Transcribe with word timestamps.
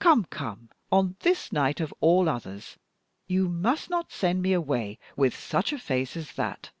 Come, 0.00 0.24
come, 0.24 0.68
on 0.90 1.14
this 1.20 1.52
night, 1.52 1.78
of 1.78 1.94
all 2.00 2.28
others, 2.28 2.76
you 3.28 3.48
must 3.48 3.88
not 3.88 4.10
send 4.10 4.42
me 4.42 4.52
away 4.52 4.98
with 5.14 5.32
such 5.32 5.72
a 5.72 5.78
face 5.78 6.16
as 6.16 6.32
that." 6.32 6.72